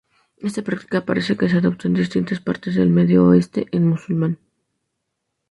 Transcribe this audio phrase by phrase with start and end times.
[0.47, 4.39] Esta práctica parece que se adoptó en distintas partes del medio oeste musulmán.